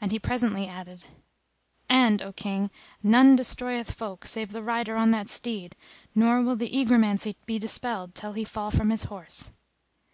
And 0.00 0.10
he 0.10 0.18
presently 0.18 0.66
added, 0.66 1.04
"And, 1.86 2.22
O 2.22 2.32
King, 2.32 2.70
none 3.02 3.36
destroyeth 3.36 3.90
folk 3.90 4.24
save 4.24 4.52
the 4.52 4.62
rider 4.62 4.96
on 4.96 5.10
that 5.10 5.28
steed, 5.28 5.76
nor 6.14 6.40
will 6.40 6.56
the 6.56 6.74
egromancy 6.74 7.36
be 7.44 7.58
dispelled 7.58 8.14
till 8.14 8.32
he 8.32 8.44
fall 8.44 8.70
from 8.70 8.88
his 8.88 9.02
horse." 9.02 9.50